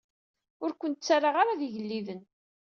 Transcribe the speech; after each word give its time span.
Ur 0.63 0.71
ken-ttaraɣ 0.79 1.35
ara 1.41 1.59
d 1.59 1.61
igellilen. 1.67 2.21